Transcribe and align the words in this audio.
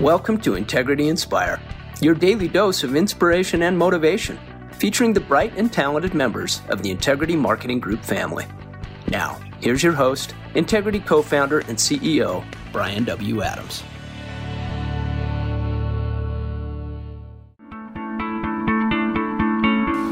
Welcome 0.00 0.40
to 0.40 0.54
Integrity 0.54 1.08
Inspire, 1.08 1.60
your 2.00 2.14
daily 2.14 2.48
dose 2.48 2.82
of 2.82 2.96
inspiration 2.96 3.62
and 3.64 3.76
motivation, 3.76 4.38
featuring 4.72 5.12
the 5.12 5.20
bright 5.20 5.52
and 5.58 5.70
talented 5.70 6.14
members 6.14 6.62
of 6.70 6.82
the 6.82 6.90
Integrity 6.90 7.36
Marketing 7.36 7.78
Group 7.78 8.02
family. 8.02 8.46
Now, 9.08 9.38
here's 9.60 9.82
your 9.82 9.92
host, 9.92 10.34
Integrity 10.54 10.98
co 10.98 11.20
founder 11.20 11.58
and 11.60 11.76
CEO, 11.76 12.42
Bryan 12.72 13.04
W. 13.04 13.42
Adams. 13.42 13.84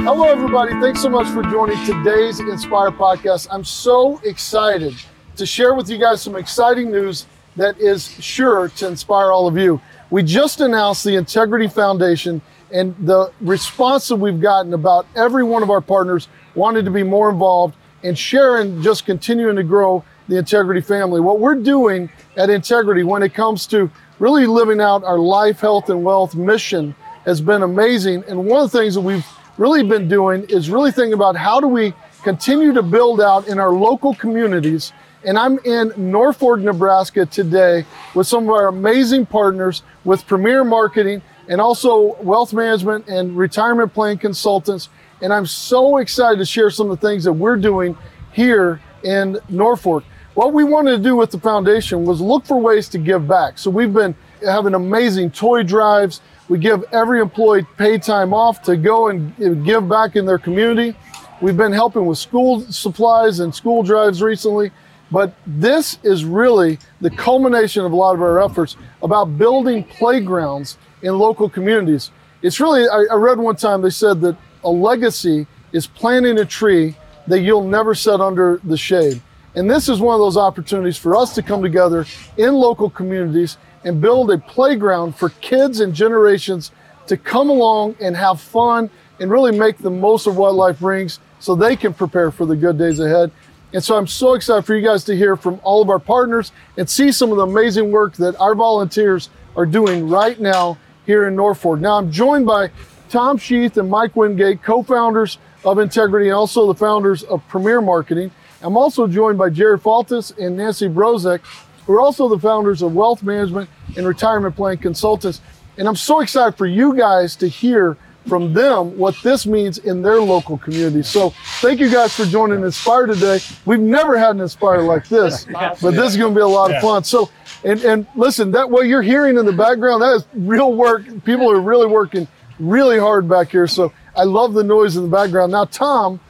Hello, 0.05 0.25
everybody. 0.25 0.73
Thanks 0.75 1.01
so 1.01 1.09
much 1.09 1.27
for 1.29 1.43
joining 1.45 1.83
today's 1.87 2.39
Inspire 2.39 2.91
podcast. 2.91 3.49
I'm 3.51 3.65
so 3.65 4.21
excited 4.25 4.95
to 5.37 5.47
share 5.47 5.73
with 5.75 5.89
you 5.89 5.97
guys 5.97 6.21
some 6.21 6.37
exciting 6.37 6.93
news 6.93 7.25
that 7.61 7.79
is 7.79 8.11
sure 8.25 8.71
to 8.71 8.89
inspire 8.89 9.31
all 9.31 9.47
of 9.47 9.59
you. 9.59 9.83
We 10.09 10.23
just 10.23 10.63
announced 10.63 11.05
the 11.05 11.17
Integrity 11.17 11.68
Foundation 11.68 12.41
and 12.73 12.96
the 12.99 13.32
response 13.43 14.09
that 14.09 14.17
we've 14.17 14.41
gotten 14.41 14.73
about 14.73 15.07
every 15.14 15.45
one 15.45 15.63
of 15.63 15.68
our 15.68 15.82
partners 15.82 16.29
wanted 16.54 16.87
to 16.87 16.91
be 16.91 17.03
more 17.03 17.29
involved 17.29 17.77
and 18.03 18.18
sharing, 18.18 18.81
just 18.81 19.04
continuing 19.04 19.57
to 19.57 19.63
grow 19.63 20.03
the 20.27 20.39
Integrity 20.39 20.81
family. 20.81 21.21
What 21.21 21.39
we're 21.39 21.57
doing 21.57 22.09
at 22.35 22.49
Integrity 22.49 23.03
when 23.03 23.23
it 23.23 23.35
comes 23.35 23.67
to 23.67 23.90
really 24.18 24.46
living 24.46 24.81
out 24.81 25.04
our 25.04 25.18
life, 25.18 25.61
health, 25.61 25.90
and 25.90 26.03
wealth 26.03 26.35
mission 26.35 26.95
has 27.27 27.43
been 27.43 27.63
amazing. 27.63 28.25
And 28.27 28.46
one 28.46 28.65
of 28.65 28.73
the 28.73 28.79
things 28.79 28.95
that 28.95 29.03
we've 29.03 29.27
really 29.59 29.82
been 29.82 30.09
doing 30.09 30.45
is 30.49 30.71
really 30.71 30.93
thinking 30.93 31.13
about 31.13 31.37
how 31.37 31.61
do 31.61 31.67
we 31.67 31.93
continue 32.23 32.73
to 32.73 32.83
build 32.83 33.20
out 33.20 33.48
in 33.48 33.59
our 33.59 33.73
local 33.73 34.15
communities. 34.15 34.92
And 35.25 35.39
I'm 35.39 35.59
in 35.61 35.92
Norfolk, 35.97 36.61
Nebraska 36.61 37.27
today 37.27 37.84
with 38.15 38.27
some 38.27 38.45
of 38.45 38.51
our 38.51 38.69
amazing 38.69 39.27
partners 39.27 39.83
with 40.05 40.27
Premier 40.27 40.65
Marketing 40.65 41.23
and 41.48 41.61
also 41.61 42.17
wealth 42.23 42.53
management 42.53 43.09
and 43.09 43.37
retirement 43.37 43.93
plan 43.93 44.17
consultants. 44.17 44.89
And 45.21 45.33
I'm 45.33 45.47
so 45.47 45.99
excited 45.99 46.39
to 46.39 46.47
share 46.47 46.71
some 46.71 46.91
of 46.91 47.01
the 47.01 47.07
things 47.07 47.25
that 47.25 47.33
we're 47.33 47.57
doing 47.57 47.99
here 48.33 48.81
in 49.03 49.39
Norfolk. 49.49 50.05
What 50.34 50.53
we 50.55 50.65
wanted 50.65 50.97
to 50.97 51.03
do 51.03 51.17
with 51.17 51.33
the 51.33 51.41
foundation 51.41 52.05
was 52.05 52.21
look 52.21 52.47
for 52.47 52.57
ways 52.57 52.89
to 52.91 52.99
give 52.99 53.27
back. 53.27 53.59
So 53.59 53.69
we've 53.69 53.93
been 53.93 54.15
having 54.43 54.75
amazing 54.75 55.33
toy 55.33 55.65
drives. 55.65 56.21
We 56.49 56.59
give 56.59 56.84
every 56.93 57.21
employee 57.21 57.67
paid 57.77 58.03
time 58.03 58.33
off 58.33 58.62
to 58.62 58.77
go 58.77 59.09
and 59.09 59.65
give 59.67 59.89
back 59.89 60.17
in 60.17 60.25
their 60.25 60.39
community. 60.39 60.97
We've 61.41 61.57
been 61.57 61.73
helping 61.73 62.05
with 62.05 62.19
school 62.19 62.61
supplies 62.61 63.41
and 63.41 63.55
school 63.55 63.83
drives 63.83 64.21
recently. 64.21 64.71
But 65.11 65.35
this 65.47 65.99
is 66.03 66.25
really 66.25 66.79
the 67.01 67.11
culmination 67.11 67.85
of 67.85 67.93
a 67.93 67.97
lot 67.97 68.15
of 68.15 68.23
our 68.23 68.43
efforts 68.43 68.77
about 69.03 69.39
building 69.39 69.83
playgrounds 69.85 70.79
in 71.03 71.19
local 71.19 71.49
communities. 71.49 72.11
It's 72.43 72.61
really, 72.61 72.87
I, 72.89 73.07
I 73.11 73.15
read 73.15 73.39
one 73.39 73.57
time 73.57 73.83
they 73.83 73.91
said 73.91 74.21
that 74.21 74.37
a 74.63 74.71
legacy 74.71 75.47
is 75.73 75.87
planting 75.87 76.39
a 76.39 76.45
tree 76.45 76.95
that 77.27 77.41
you'll 77.41 77.67
never 77.67 77.95
set 77.95 78.21
under 78.21 78.61
the 78.63 78.77
shade. 78.77 79.21
And 79.55 79.69
this 79.69 79.89
is 79.89 80.01
one 80.01 80.15
of 80.15 80.21
those 80.21 80.37
opportunities 80.37 80.97
for 80.97 81.17
us 81.17 81.35
to 81.35 81.43
come 81.43 81.63
together 81.63 82.07
in 82.37 82.55
local 82.55 82.89
communities 82.89 83.57
and 83.83 84.01
build 84.01 84.31
a 84.31 84.39
playground 84.39 85.17
for 85.17 85.31
kids 85.41 85.81
and 85.81 85.93
generations 85.93 86.71
to 87.09 87.17
come 87.17 87.51
along 87.51 87.97
and 88.01 88.17
have 88.17 88.41
fun 88.41 88.91
and 89.19 89.31
really 89.31 89.57
make 89.59 89.79
the 89.79 89.91
most 89.91 90.27
of 90.27 90.37
what 90.37 90.55
life 90.55 90.79
brings 90.79 91.19
so 91.41 91.57
they 91.57 91.75
can 91.75 91.93
prepare 91.93 92.31
for 92.31 92.47
the 92.47 92.55
good 92.55 92.79
days 92.79 93.01
ahead. 93.01 93.33
And 93.73 93.83
so 93.83 93.97
I'm 93.97 94.07
so 94.07 94.35
excited 94.35 94.63
for 94.63 94.75
you 94.75 94.87
guys 94.87 95.05
to 95.05 95.17
hear 95.17 95.37
from 95.37 95.61
all 95.63 95.83
of 95.83 95.91
our 95.91 95.99
partners 95.99 96.53
and 96.77 96.89
see 96.89 97.11
some 97.11 97.31
of 97.31 97.37
the 97.37 97.45
amazing 97.45 97.91
work 97.91 98.15
that 98.15 98.39
our 98.41 98.55
volunteers 98.55 99.31
are 99.57 99.67
doing 99.67 100.09
right 100.09 100.39
now 100.39 100.79
here 101.07 101.27
in 101.27 101.37
Norfolk. 101.37 101.81
Now 101.81 101.99
I'm 101.99 102.11
joined 102.11 102.47
by 102.47 102.71
Tom 103.09 103.39
Sheath 103.39 103.77
and 103.77 103.91
Mike 103.91 104.15
Wingate, 104.15 104.63
co-founders 104.63 105.39
of 105.65 105.79
Integrity 105.79 106.29
and 106.29 106.37
also 106.37 106.67
the 106.67 106.79
founders 106.79 107.23
of 107.25 107.47
Premier 107.49 107.81
Marketing. 107.81 108.31
I'm 108.62 108.77
also 108.77 109.06
joined 109.06 109.39
by 109.39 109.50
Jared 109.50 109.83
Faltis 109.83 110.37
and 110.39 110.56
Nancy 110.56 110.89
Brozek, 110.89 111.41
who 111.87 111.95
are 111.95 112.00
also 112.00 112.29
the 112.29 112.39
founders 112.39 112.83
of 112.83 112.95
Wealth 112.95 113.23
Management 113.23 113.71
and 113.97 114.06
Retirement 114.06 114.55
Plan 114.56 114.77
Consultants. 114.79 115.41
And 115.79 115.89
I'm 115.89 115.97
so 115.97 116.21
excited 116.21 116.56
for 116.59 116.67
you 116.67 116.97
guys 116.97 117.37
to 117.37 117.49
hear 117.49 117.97
from 118.26 118.53
them 118.53 118.97
what 118.98 119.14
this 119.22 119.47
means 119.47 119.78
in 119.78 120.03
their 120.03 120.20
local 120.20 120.58
community. 120.58 121.03
So 121.03 121.31
thank 121.60 121.81
you 121.81 121.91
guys 121.91 122.14
for 122.14 122.25
joining 122.25 122.62
Inspire 122.62 123.06
today. 123.06 123.41
We've 123.64 123.81
never 123.81 124.19
had 124.19 124.36
an 124.36 124.41
Inspire 124.41 124.82
like 124.82 125.08
this, 125.08 125.44
but 125.53 125.91
this 125.92 126.12
is 126.12 126.16
going 126.16 126.34
to 126.34 126.38
be 126.38 126.42
a 126.42 126.47
lot 126.47 126.72
of 126.75 126.82
fun. 126.82 127.04
So, 127.04 127.31
and, 127.64 127.81
and 127.82 128.06
listen, 128.14 128.50
that 128.53 128.70
what 128.70 128.86
you're 128.86 129.03
hearing 129.03 129.36
in 129.38 129.47
the 129.47 129.53
background, 129.53 130.03
that 130.03 130.14
is 130.14 130.26
real 130.34 130.75
work. 130.75 131.03
People 131.25 131.50
are 131.50 131.60
really 131.60 131.86
working 131.86 132.28
really 132.58 132.98
hard 132.98 133.28
back 133.28 133.50
here. 133.50 133.66
So 133.66 133.92
I 134.14 134.25
love 134.25 134.54
the 134.54 134.64
noise 134.64 134.97
in 134.97 135.02
the 135.02 135.08
background. 135.08 135.52
Now, 135.52 135.64
Tom, 135.64 136.20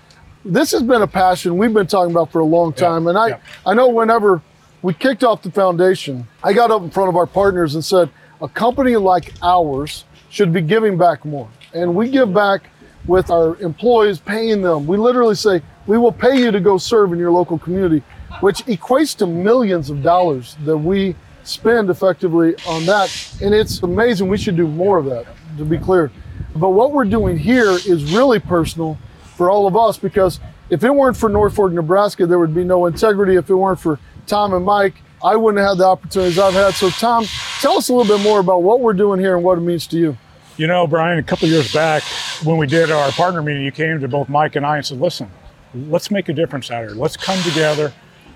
this 0.44 0.70
has 0.70 0.82
been 0.82 1.02
a 1.02 1.06
passion 1.06 1.56
we've 1.58 1.74
been 1.74 1.86
talking 1.86 2.12
about 2.12 2.32
for 2.32 2.40
a 2.40 2.44
long 2.44 2.72
time. 2.72 3.08
And 3.08 3.18
I, 3.18 3.40
I 3.66 3.74
know 3.74 3.88
whenever 3.88 4.40
we 4.82 4.94
kicked 4.94 5.24
off 5.24 5.42
the 5.42 5.50
foundation. 5.50 6.26
I 6.42 6.52
got 6.52 6.70
up 6.70 6.82
in 6.82 6.90
front 6.90 7.08
of 7.08 7.16
our 7.16 7.26
partners 7.26 7.74
and 7.74 7.84
said, 7.84 8.10
a 8.40 8.48
company 8.48 8.96
like 8.96 9.34
ours 9.42 10.04
should 10.30 10.52
be 10.52 10.62
giving 10.62 10.96
back 10.96 11.24
more. 11.24 11.48
And 11.74 11.94
we 11.94 12.10
give 12.10 12.32
back 12.32 12.70
with 13.06 13.30
our 13.30 13.56
employees, 13.56 14.18
paying 14.18 14.62
them. 14.62 14.86
We 14.86 14.96
literally 14.96 15.34
say, 15.34 15.62
we 15.86 15.98
will 15.98 16.12
pay 16.12 16.38
you 16.38 16.50
to 16.50 16.60
go 16.60 16.78
serve 16.78 17.12
in 17.12 17.18
your 17.18 17.30
local 17.32 17.58
community, 17.58 18.02
which 18.40 18.58
equates 18.66 19.16
to 19.18 19.26
millions 19.26 19.90
of 19.90 20.02
dollars 20.02 20.56
that 20.64 20.76
we 20.76 21.16
spend 21.42 21.90
effectively 21.90 22.54
on 22.66 22.86
that. 22.86 23.10
And 23.42 23.54
it's 23.54 23.82
amazing. 23.82 24.28
We 24.28 24.38
should 24.38 24.56
do 24.56 24.66
more 24.66 24.98
of 24.98 25.06
that, 25.06 25.26
to 25.58 25.64
be 25.64 25.78
clear. 25.78 26.12
But 26.54 26.70
what 26.70 26.92
we're 26.92 27.04
doing 27.04 27.38
here 27.38 27.70
is 27.70 28.12
really 28.12 28.38
personal 28.38 28.98
for 29.36 29.50
all 29.50 29.66
of 29.66 29.76
us 29.76 29.96
because 29.96 30.40
if 30.68 30.84
it 30.84 30.94
weren't 30.94 31.16
for 31.16 31.28
Norfolk, 31.28 31.72
Nebraska, 31.72 32.26
there 32.26 32.38
would 32.38 32.54
be 32.54 32.64
no 32.64 32.86
integrity. 32.86 33.36
If 33.36 33.50
it 33.50 33.54
weren't 33.54 33.80
for 33.80 33.98
Tom 34.26 34.52
and 34.52 34.64
Mike, 34.64 34.94
I 35.22 35.36
wouldn't 35.36 35.64
have 35.64 35.78
the 35.78 35.84
opportunities 35.84 36.38
I've 36.38 36.54
had. 36.54 36.74
So, 36.74 36.90
Tom, 36.90 37.24
tell 37.60 37.76
us 37.76 37.88
a 37.88 37.94
little 37.94 38.16
bit 38.16 38.22
more 38.22 38.40
about 38.40 38.62
what 38.62 38.80
we're 38.80 38.94
doing 38.94 39.20
here 39.20 39.34
and 39.34 39.44
what 39.44 39.58
it 39.58 39.62
means 39.62 39.86
to 39.88 39.98
you. 39.98 40.16
You 40.56 40.66
know, 40.66 40.86
Bryan, 40.86 41.18
a 41.18 41.22
couple 41.22 41.48
years 41.48 41.72
back 41.72 42.02
when 42.44 42.58
we 42.58 42.66
did 42.66 42.90
our 42.90 43.10
partner 43.12 43.40
meeting, 43.40 43.62
you 43.62 43.72
came 43.72 44.00
to 44.00 44.08
both 44.08 44.28
Mike 44.28 44.56
and 44.56 44.66
I 44.66 44.76
and 44.76 44.84
said, 44.84 45.00
listen, 45.00 45.30
let's 45.74 46.10
make 46.10 46.28
a 46.28 46.32
difference 46.32 46.70
out 46.70 46.86
here. 46.86 46.94
Let's 46.94 47.16
come 47.16 47.40
together. 47.42 47.92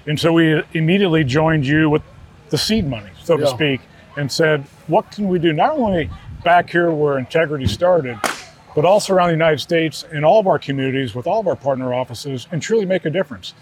And 0.07 0.19
so 0.19 0.33
we 0.33 0.63
immediately 0.73 1.25
joined 1.25 1.67
you 1.67 1.91
with 1.91 2.03
the 2.51 2.59
seed 2.59 2.89
money, 2.89 3.11
so 3.23 3.37
to 3.37 3.47
speak, 3.47 3.81
and 4.17 4.31
said, 4.31 4.65
what 4.87 5.11
can 5.11 5.29
we 5.29 5.39
do 5.39 5.53
not 5.53 5.73
only 5.73 6.09
back 6.45 6.71
here 6.71 6.91
where 6.91 7.19
integrity 7.19 7.67
started, 7.67 8.19
but 8.75 8.85
also 8.85 9.15
around 9.15 9.29
the 9.29 9.35
United 9.35 9.61
States 9.61 10.05
in 10.13 10.25
all 10.25 10.41
of 10.41 10.47
our 10.47 10.59
communities 10.59 11.15
with 11.15 11.27
all 11.27 11.41
of 11.41 11.47
our 11.47 11.57
partner 11.57 11.93
offices 11.95 12.47
and 12.53 12.63
truly 12.63 12.85
make 12.87 13.05
a 13.05 13.11
difference. 13.11 13.55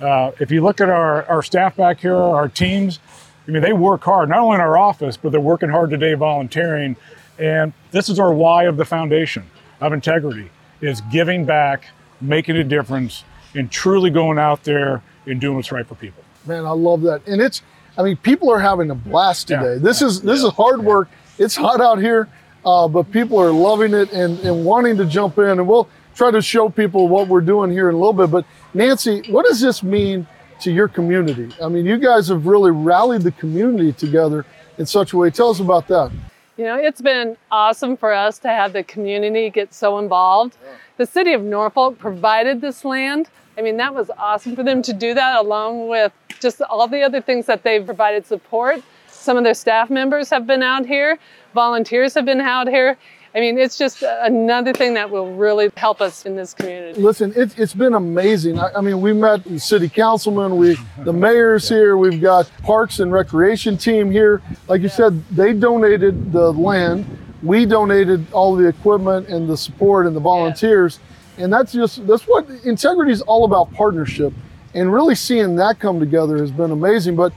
Uh, 0.00 0.32
if 0.40 0.50
you 0.50 0.62
look 0.62 0.80
at 0.80 0.88
our, 0.88 1.24
our 1.26 1.42
staff 1.42 1.76
back 1.76 2.00
here, 2.00 2.16
our 2.16 2.48
teams, 2.48 2.98
I 3.46 3.50
mean, 3.50 3.62
they 3.62 3.72
work 3.72 4.02
hard, 4.04 4.28
not 4.28 4.38
only 4.38 4.56
in 4.56 4.60
our 4.60 4.76
office, 4.76 5.16
but 5.16 5.32
they're 5.32 5.40
working 5.40 5.68
hard 5.68 5.90
today 5.90 6.14
volunteering. 6.14 6.96
And 7.42 7.72
this 7.90 8.08
is 8.08 8.20
our 8.20 8.32
why 8.32 8.64
of 8.64 8.76
the 8.76 8.84
foundation 8.84 9.50
of 9.80 9.92
integrity 9.92 10.48
is 10.80 11.00
giving 11.10 11.44
back, 11.44 11.86
making 12.20 12.56
a 12.56 12.62
difference, 12.62 13.24
and 13.56 13.68
truly 13.68 14.10
going 14.10 14.38
out 14.38 14.62
there 14.62 15.02
and 15.26 15.40
doing 15.40 15.56
what's 15.56 15.72
right 15.72 15.84
for 15.86 15.96
people. 15.96 16.22
Man, 16.46 16.64
I 16.64 16.70
love 16.70 17.02
that. 17.02 17.26
And 17.26 17.42
it's, 17.42 17.62
I 17.98 18.04
mean, 18.04 18.16
people 18.16 18.48
are 18.48 18.60
having 18.60 18.90
a 18.90 18.94
blast 18.94 19.48
today. 19.48 19.72
Yeah. 19.72 19.78
This 19.78 20.02
is 20.02 20.22
this 20.22 20.40
yeah. 20.40 20.48
is 20.48 20.54
hard 20.54 20.84
work. 20.84 21.08
It's 21.36 21.56
hot 21.56 21.80
out 21.80 21.98
here, 21.98 22.28
uh, 22.64 22.86
but 22.86 23.10
people 23.10 23.40
are 23.40 23.50
loving 23.50 23.92
it 23.92 24.12
and, 24.12 24.38
and 24.40 24.64
wanting 24.64 24.96
to 24.98 25.04
jump 25.04 25.36
in. 25.38 25.58
And 25.58 25.66
we'll 25.66 25.88
try 26.14 26.30
to 26.30 26.40
show 26.40 26.68
people 26.68 27.08
what 27.08 27.26
we're 27.26 27.40
doing 27.40 27.72
here 27.72 27.88
in 27.88 27.96
a 27.96 27.98
little 27.98 28.12
bit. 28.12 28.30
But 28.30 28.44
Nancy, 28.72 29.22
what 29.32 29.46
does 29.46 29.60
this 29.60 29.82
mean 29.82 30.28
to 30.60 30.70
your 30.70 30.86
community? 30.86 31.52
I 31.60 31.68
mean, 31.68 31.86
you 31.86 31.98
guys 31.98 32.28
have 32.28 32.46
really 32.46 32.70
rallied 32.70 33.22
the 33.22 33.32
community 33.32 33.92
together 33.92 34.46
in 34.78 34.86
such 34.86 35.12
a 35.12 35.16
way. 35.16 35.30
Tell 35.30 35.50
us 35.50 35.58
about 35.58 35.88
that. 35.88 36.12
You 36.58 36.64
know, 36.64 36.76
it's 36.76 37.00
been 37.00 37.36
awesome 37.50 37.96
for 37.96 38.12
us 38.12 38.38
to 38.40 38.48
have 38.48 38.74
the 38.74 38.82
community 38.84 39.48
get 39.48 39.72
so 39.72 39.98
involved. 39.98 40.56
Yeah. 40.62 40.74
The 40.98 41.06
city 41.06 41.32
of 41.32 41.42
Norfolk 41.42 41.98
provided 41.98 42.60
this 42.60 42.84
land. 42.84 43.30
I 43.56 43.62
mean, 43.62 43.78
that 43.78 43.94
was 43.94 44.10
awesome 44.18 44.54
for 44.54 44.62
them 44.62 44.82
to 44.82 44.92
do 44.92 45.14
that 45.14 45.36
along 45.36 45.88
with 45.88 46.12
just 46.40 46.60
all 46.60 46.86
the 46.86 47.02
other 47.02 47.22
things 47.22 47.46
that 47.46 47.62
they've 47.62 47.84
provided 47.84 48.26
support. 48.26 48.82
Some 49.08 49.38
of 49.38 49.44
their 49.44 49.54
staff 49.54 49.88
members 49.88 50.28
have 50.28 50.46
been 50.46 50.62
out 50.62 50.84
here, 50.84 51.18
volunteers 51.54 52.12
have 52.14 52.26
been 52.26 52.40
out 52.40 52.68
here. 52.68 52.98
I 53.34 53.40
mean, 53.40 53.58
it's 53.58 53.78
just 53.78 54.02
another 54.02 54.74
thing 54.74 54.92
that 54.94 55.10
will 55.10 55.32
really 55.34 55.70
help 55.76 56.02
us 56.02 56.26
in 56.26 56.36
this 56.36 56.52
community. 56.52 57.00
Listen, 57.00 57.32
it, 57.34 57.54
has 57.54 57.72
been 57.72 57.94
amazing. 57.94 58.58
I, 58.58 58.72
I, 58.76 58.80
mean, 58.82 59.00
we 59.00 59.14
met 59.14 59.44
the 59.44 59.58
city 59.58 59.88
councilman, 59.88 60.58
we 60.58 60.76
the 60.98 61.14
mayor's 61.14 61.66
here, 61.66 61.96
we've 61.96 62.20
got 62.20 62.50
parks 62.62 63.00
and 63.00 63.10
recreation 63.10 63.78
team 63.78 64.10
here. 64.10 64.42
Like 64.68 64.82
you 64.82 64.90
said, 64.90 65.24
they 65.28 65.54
donated 65.54 66.30
the 66.30 66.52
land. 66.52 67.06
We 67.42 67.64
donated 67.64 68.30
all 68.32 68.54
the 68.54 68.68
equipment 68.68 69.28
and 69.28 69.48
the 69.48 69.56
support 69.56 70.06
and 70.06 70.14
the 70.14 70.20
volunteers. 70.20 71.00
And 71.38 71.50
that's 71.50 71.72
just 71.72 72.06
that's 72.06 72.24
what 72.24 72.48
integrity 72.64 73.12
is 73.12 73.22
all 73.22 73.46
about 73.46 73.72
partnership. 73.72 74.34
And 74.74 74.92
really 74.92 75.14
seeing 75.14 75.56
that 75.56 75.78
come 75.78 75.98
together 75.98 76.36
has 76.36 76.50
been 76.50 76.70
amazing. 76.70 77.16
But 77.16 77.32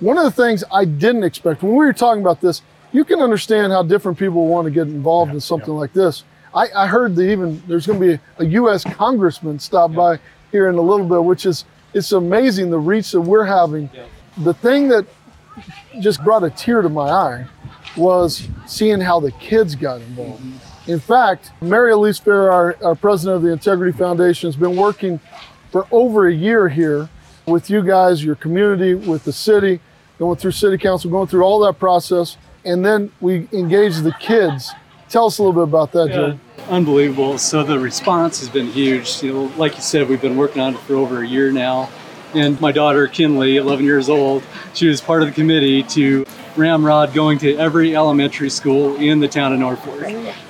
one 0.00 0.18
of 0.18 0.24
the 0.24 0.30
things 0.30 0.64
I 0.72 0.84
didn't 0.84 1.22
expect 1.22 1.62
when 1.62 1.72
we 1.72 1.78
were 1.78 1.92
talking 1.92 2.20
about 2.20 2.40
this, 2.40 2.62
you 2.92 3.04
can 3.04 3.20
understand 3.20 3.72
how 3.72 3.82
different 3.82 4.18
people 4.18 4.46
want 4.46 4.66
to 4.66 4.70
get 4.70 4.86
involved 4.86 5.32
in 5.32 5.40
something 5.40 5.74
like 5.74 5.92
this. 5.92 6.24
I, 6.54 6.68
I 6.74 6.86
heard 6.86 7.14
that 7.16 7.30
even 7.30 7.62
there's 7.66 7.86
going 7.86 8.00
to 8.00 8.16
be 8.16 8.22
a, 8.38 8.44
U.S. 8.44 8.84
congressman 8.84 9.58
stop 9.58 9.92
by 9.92 10.18
here 10.50 10.68
in 10.68 10.74
a 10.74 10.80
little 10.80 11.06
bit, 11.06 11.22
which 11.22 11.46
is 11.46 11.64
it's 11.94 12.12
amazing 12.12 12.70
the 12.70 12.78
reach 12.78 13.12
that 13.12 13.20
we're 13.20 13.44
having. 13.44 13.88
The 14.38 14.54
thing 14.54 14.88
that 14.88 15.06
just 16.00 16.22
brought 16.24 16.42
a 16.42 16.50
tear 16.50 16.82
to 16.82 16.88
my 16.88 17.08
eye 17.08 17.46
was 17.96 18.48
seeing 18.66 19.00
how 19.00 19.20
the 19.20 19.32
kids 19.32 19.74
got 19.74 20.00
involved. 20.00 20.42
In 20.86 20.98
fact, 20.98 21.52
Mary 21.60 21.92
Elise 21.92 22.18
Fair, 22.18 22.50
our, 22.50 22.76
our 22.82 22.94
president 22.94 23.36
of 23.36 23.42
the 23.42 23.52
Integrity 23.52 23.96
Foundation, 23.96 24.48
has 24.48 24.56
been 24.56 24.76
working 24.76 25.20
for 25.70 25.86
over 25.92 26.26
a 26.26 26.32
year 26.32 26.68
here 26.68 27.08
with 27.46 27.70
you 27.70 27.82
guys, 27.82 28.24
your 28.24 28.34
community, 28.34 28.94
with 28.94 29.24
the 29.24 29.32
city, 29.32 29.80
going 30.18 30.36
through 30.36 30.52
city 30.52 30.78
council, 30.78 31.10
going 31.10 31.28
through 31.28 31.42
all 31.42 31.60
that 31.60 31.78
process. 31.78 32.36
And 32.64 32.84
then 32.84 33.10
we 33.20 33.48
engage 33.52 33.96
the 33.98 34.12
kids. 34.20 34.70
Tell 35.08 35.26
us 35.26 35.38
a 35.38 35.42
little 35.42 35.54
bit 35.54 35.68
about 35.68 35.92
that, 35.92 36.08
Joe. 36.08 36.38
Unbelievable. 36.68 37.38
So 37.38 37.64
the 37.64 37.78
response 37.78 38.38
has 38.40 38.48
been 38.48 38.66
huge. 38.66 39.22
You 39.22 39.32
know, 39.32 39.52
like 39.56 39.76
you 39.76 39.82
said, 39.82 40.08
we've 40.08 40.20
been 40.20 40.36
working 40.36 40.62
on 40.62 40.74
it 40.74 40.80
for 40.80 40.94
over 40.94 41.22
a 41.22 41.26
year 41.26 41.50
now. 41.50 41.90
And 42.32 42.60
my 42.60 42.70
daughter, 42.70 43.08
Kinley, 43.08 43.56
11 43.56 43.84
years 43.84 44.08
old, 44.08 44.44
she 44.72 44.86
was 44.86 45.00
part 45.00 45.22
of 45.22 45.28
the 45.28 45.34
committee 45.34 45.82
to 45.82 46.24
ramrod 46.56 47.12
going 47.12 47.38
to 47.38 47.56
every 47.56 47.96
elementary 47.96 48.50
school 48.50 48.94
in 48.96 49.18
the 49.18 49.26
town 49.26 49.52
of 49.52 49.58
Norfolk. 49.58 50.06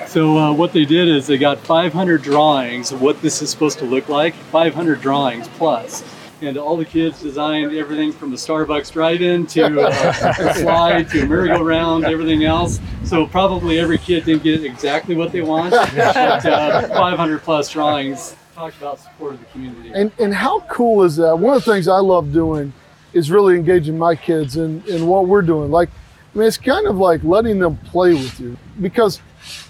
So 0.06 0.36
uh, 0.36 0.52
what 0.52 0.72
they 0.72 0.84
did 0.84 1.08
is 1.08 1.26
they 1.26 1.38
got 1.38 1.58
500 1.58 2.20
drawings 2.20 2.92
of 2.92 3.00
what 3.00 3.22
this 3.22 3.40
is 3.40 3.48
supposed 3.48 3.78
to 3.78 3.86
look 3.86 4.08
like, 4.08 4.34
500 4.34 5.00
drawings 5.00 5.48
plus. 5.48 6.04
And 6.42 6.56
all 6.56 6.76
the 6.76 6.84
kids 6.84 7.20
designed 7.20 7.74
everything 7.74 8.12
from 8.12 8.30
the 8.30 8.36
Starbucks 8.36 8.92
drive-in 8.92 9.46
to 9.48 9.82
uh, 9.82 10.34
a 10.38 10.54
slide 10.58 11.10
to 11.10 11.22
a 11.22 11.26
merry-go-round, 11.26 12.04
everything 12.04 12.44
else. 12.44 12.80
So 13.04 13.26
probably 13.26 13.78
every 13.78 13.98
kid 13.98 14.24
didn't 14.24 14.42
get 14.42 14.64
exactly 14.64 15.14
what 15.14 15.32
they 15.32 15.42
want, 15.42 15.72
but 15.72 16.46
uh, 16.46 16.88
500 16.88 17.42
plus 17.42 17.68
drawings 17.68 18.36
talked 18.54 18.76
about 18.78 19.00
support 19.00 19.34
of 19.34 19.40
the 19.40 19.46
community. 19.46 19.90
And, 19.94 20.12
and 20.18 20.34
how 20.34 20.60
cool 20.60 21.02
is 21.02 21.16
that? 21.16 21.36
One 21.38 21.56
of 21.56 21.64
the 21.64 21.72
things 21.72 21.88
I 21.88 21.98
love 21.98 22.32
doing 22.32 22.72
is 23.12 23.30
really 23.30 23.56
engaging 23.56 23.98
my 23.98 24.14
kids 24.14 24.56
in, 24.56 24.82
in 24.86 25.06
what 25.06 25.26
we're 25.26 25.42
doing. 25.42 25.70
Like, 25.70 25.90
I 26.34 26.38
mean, 26.38 26.46
it's 26.46 26.56
kind 26.56 26.86
of 26.86 26.96
like 26.96 27.22
letting 27.24 27.58
them 27.58 27.76
play 27.76 28.14
with 28.14 28.38
you 28.40 28.56
because 28.80 29.20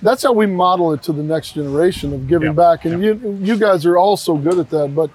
that's 0.02 0.22
how 0.22 0.32
we 0.32 0.46
model 0.46 0.92
it 0.92 1.02
to 1.04 1.12
the 1.12 1.22
next 1.22 1.52
generation 1.52 2.12
of 2.12 2.28
giving 2.28 2.48
Yep, 2.48 2.56
back. 2.56 2.84
And 2.84 3.02
you, 3.02 3.38
you 3.40 3.56
guys 3.56 3.86
are 3.86 3.96
all 3.96 4.16
so 4.16 4.36
good 4.36 4.58
at 4.58 4.70
that. 4.70 4.94
But 4.94 5.10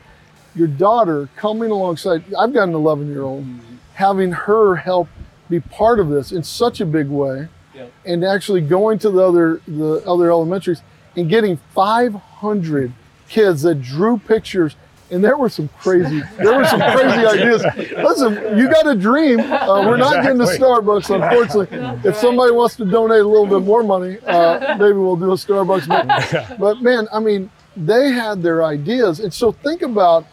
your 0.55 0.67
daughter 0.67 1.29
coming 1.35 1.69
alongside, 1.71 2.23
I've 2.33 2.53
got 2.53 2.67
an 2.69 2.73
11 2.75 3.09
year 3.11 3.23
old, 3.23 3.45
having 3.93 4.31
her 4.31 4.75
help 4.75 5.07
be 5.49 5.59
part 5.59 5.99
of 5.99 6.09
this 6.09 6.31
in 6.31 6.43
such 6.43 6.81
a 6.81 6.85
big 6.85 7.07
way, 7.09 7.47
Yep. 7.73 7.91
and 8.05 8.23
actually 8.23 8.61
going 8.61 8.99
to 8.99 9.09
the 9.09 9.21
other 9.21 9.61
the 9.67 10.01
other 10.07 10.31
elementaries 10.31 10.81
and 11.17 11.29
getting 11.29 11.57
500 11.73 12.91
kids 13.27 13.61
that 13.63 13.81
drew 13.81 14.17
pictures. 14.17 14.75
And 15.11 15.23
there 15.23 15.37
were 15.37 15.49
some 15.49 15.69
crazy, 15.79 16.23
there 16.37 16.57
were 16.57 16.65
some 16.65 16.79
crazy 16.79 17.25
ideas. 17.27 17.63
Listen, 17.95 18.57
you 18.57 18.67
got 18.69 18.87
a 18.87 18.95
dream. 18.95 19.39
Uh, 19.39 19.85
we're 19.85 19.97
not 19.97 20.23
getting 20.23 20.39
to 20.39 20.45
Starbucks, 20.45 21.13
unfortunately. 21.13 22.09
If 22.09 22.15
somebody 22.17 22.51
wants 22.51 22.75
to 22.77 22.85
donate 22.85 23.21
a 23.21 23.27
little 23.27 23.45
bit 23.45 23.61
more 23.61 23.83
money, 23.83 24.17
uh, 24.25 24.75
maybe 24.79 24.93
we'll 24.97 25.15
do 25.15 25.31
a 25.31 25.35
Starbucks. 25.35 25.87
But, 25.87 26.57
but 26.59 26.81
man, 26.81 27.07
I 27.13 27.19
mean, 27.19 27.51
they 27.77 28.09
had 28.11 28.41
their 28.41 28.63
ideas, 28.63 29.19
and 29.19 29.31
so 29.31 29.51
think 29.51 29.83
about 29.83 30.25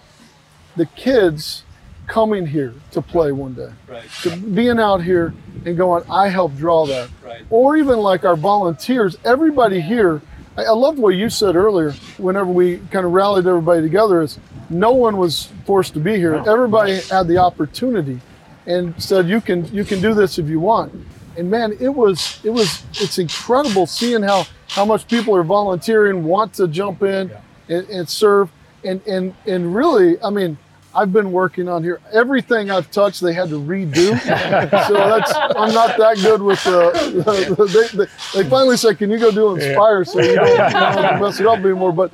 the 0.76 0.86
kids 0.86 1.64
coming 2.06 2.46
here 2.46 2.74
to 2.90 3.00
play 3.00 3.32
one 3.32 3.54
day, 3.54 3.70
Right, 3.88 4.04
to 4.22 4.36
being 4.36 4.78
out 4.78 5.02
here 5.02 5.32
and 5.64 5.76
going, 5.76 6.04
I 6.10 6.28
helped 6.28 6.56
draw 6.56 6.86
that 6.86 7.08
right. 7.24 7.42
or 7.50 7.76
even 7.76 7.98
like 7.98 8.24
our 8.24 8.36
volunteers, 8.36 9.16
everybody 9.24 9.80
here. 9.80 10.20
I, 10.56 10.64
I 10.64 10.70
loved 10.70 10.98
what 10.98 11.10
you 11.10 11.30
said 11.30 11.56
earlier. 11.56 11.92
Whenever 12.18 12.50
we 12.50 12.78
kind 12.90 13.06
of 13.06 13.12
rallied 13.12 13.46
everybody 13.46 13.82
together, 13.82 14.20
is 14.20 14.38
no 14.68 14.92
one 14.92 15.16
was 15.16 15.48
forced 15.64 15.94
to 15.94 16.00
be 16.00 16.16
here. 16.16 16.34
Everybody 16.34 17.00
had 17.00 17.28
the 17.28 17.38
opportunity, 17.38 18.20
and 18.66 19.00
said 19.02 19.28
you 19.28 19.40
can 19.40 19.64
you 19.72 19.84
can 19.84 20.00
do 20.00 20.12
this 20.14 20.38
if 20.38 20.48
you 20.48 20.60
want. 20.60 20.92
And 21.38 21.50
man, 21.50 21.72
it 21.80 21.88
was 21.88 22.40
it 22.44 22.50
was 22.50 22.82
it's 22.94 23.18
incredible 23.18 23.86
seeing 23.86 24.22
how 24.22 24.44
how 24.68 24.84
much 24.84 25.06
people 25.08 25.34
are 25.36 25.42
volunteering, 25.42 26.24
want 26.24 26.54
to 26.54 26.66
jump 26.68 27.02
in 27.02 27.30
and, 27.68 27.88
and 27.88 28.08
serve, 28.08 28.50
and 28.84 29.00
and 29.06 29.34
and 29.46 29.74
really, 29.74 30.20
I 30.22 30.30
mean. 30.30 30.58
I've 30.94 31.10
been 31.10 31.32
working 31.32 31.68
on 31.70 31.82
here. 31.82 32.02
Everything 32.12 32.70
I've 32.70 32.90
touched, 32.90 33.22
they 33.22 33.32
had 33.32 33.48
to 33.48 33.58
redo. 33.58 34.18
so 34.86 34.94
that's 34.94 35.32
I'm 35.34 35.72
not 35.72 35.96
that 35.96 36.18
good 36.18 36.42
with 36.42 36.62
the. 36.64 37.56
they, 37.56 37.96
they, 37.96 38.42
they 38.42 38.50
finally 38.50 38.76
said, 38.76 38.98
"Can 38.98 39.10
you 39.10 39.18
go 39.18 39.30
do 39.30 39.54
Inspire 39.54 40.04
so 40.04 40.20
you 40.20 40.34
don't, 40.34 40.48
you 40.50 40.56
don't 40.56 40.70
have 40.70 41.14
to 41.14 41.20
mess 41.24 41.40
it 41.40 41.46
up 41.46 41.60
anymore?" 41.60 41.92
But 41.92 42.12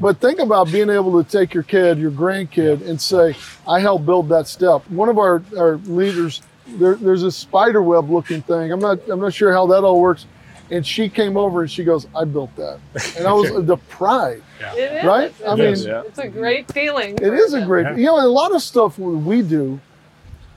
but 0.00 0.18
think 0.20 0.38
about 0.40 0.72
being 0.72 0.90
able 0.90 1.22
to 1.22 1.30
take 1.30 1.54
your 1.54 1.62
kid, 1.62 1.98
your 1.98 2.10
grandkid, 2.10 2.86
and 2.88 3.00
say, 3.00 3.36
"I 3.68 3.80
helped 3.80 4.06
build 4.06 4.28
that 4.30 4.48
step." 4.48 4.88
One 4.90 5.08
of 5.08 5.18
our 5.18 5.42
our 5.56 5.76
leaders, 5.76 6.42
there, 6.66 6.94
there's 6.94 7.22
a 7.22 7.30
spider 7.32 7.82
web 7.82 8.10
looking 8.10 8.42
thing. 8.42 8.72
I'm 8.72 8.80
not 8.80 9.00
I'm 9.08 9.20
not 9.20 9.34
sure 9.34 9.52
how 9.52 9.66
that 9.66 9.84
all 9.84 10.00
works. 10.00 10.26
And 10.70 10.86
she 10.86 11.08
came 11.10 11.36
over 11.36 11.60
and 11.62 11.70
she 11.70 11.84
goes, 11.84 12.06
"I 12.16 12.24
built 12.24 12.54
that," 12.56 12.78
and 13.18 13.26
I 13.26 13.32
was 13.32 13.50
the 13.66 13.76
pride. 13.76 14.42
It 14.60 14.78
is. 14.78 15.04
Right? 15.04 15.24
It's, 15.30 15.42
I 15.46 15.54
mean- 15.54 16.04
it's 16.06 16.18
a 16.18 16.28
great 16.28 16.72
feeling. 16.72 17.14
It 17.18 17.34
is 17.34 17.52
a 17.52 17.62
great, 17.64 17.98
you 17.98 18.06
know, 18.06 18.18
a 18.18 18.26
lot 18.26 18.54
of 18.54 18.62
stuff 18.62 18.98
we 18.98 19.42
do, 19.42 19.78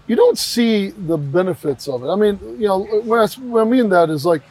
you 0.07 0.15
don't 0.15 0.37
see 0.37 0.91
the 0.91 1.17
benefits 1.17 1.87
of 1.89 2.03
it. 2.03 2.07
I 2.07 2.15
mean, 2.15 2.39
you 2.57 2.67
know, 2.67 2.83
when 3.03 3.19
I, 3.19 3.27
what 3.41 3.61
I 3.61 3.65
mean 3.65 3.89
that 3.89 4.09
is 4.09 4.25
like, 4.25 4.43